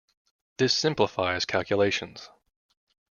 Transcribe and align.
This 0.57 0.73
simplifies 0.75 1.45
calculations. 1.45 2.31